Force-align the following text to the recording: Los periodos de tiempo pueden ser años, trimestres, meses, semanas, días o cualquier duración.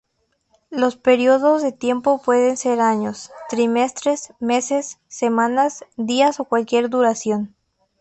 Los 0.71 0.95
periodos 0.95 1.61
de 1.61 1.71
tiempo 1.73 2.19
pueden 2.23 2.57
ser 2.57 2.79
años, 2.81 3.29
trimestres, 3.49 4.33
meses, 4.39 4.97
semanas, 5.07 5.85
días 5.95 6.39
o 6.39 6.45
cualquier 6.45 6.89
duración. 6.89 7.53